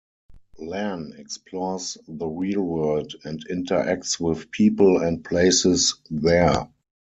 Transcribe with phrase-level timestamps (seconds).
[0.57, 6.67] Lan explores the real world and interacts with people and places there.